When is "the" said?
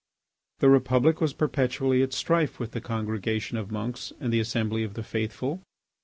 0.61-0.69, 2.71-2.81, 4.33-4.39, 4.95-5.03